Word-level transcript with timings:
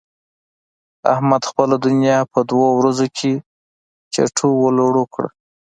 احمد 1.13 1.41
خپله 1.49 1.75
دونيا 1.83 2.17
په 2.33 2.39
دوو 2.49 2.67
ورځو 2.79 3.07
کې 3.17 3.31
چټو 4.13 4.49
و 4.57 4.65
لړو 4.79 5.03
کړه. 5.13 5.29